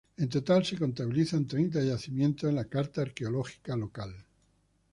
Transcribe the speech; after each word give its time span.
En 0.17 0.29
total 0.29 0.65
se 0.65 0.79
contabilizan 0.79 1.45
treinta 1.45 1.79
yacimientos 1.83 2.49
en 2.49 2.55
la 2.55 2.65
Carta 2.65 3.03
Arqueológica 3.03 3.77
local. 3.77 4.11